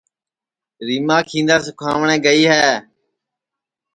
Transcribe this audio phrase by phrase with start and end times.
[0.87, 2.69] ریماں کیندا سُکاوٹؔے گئے ہے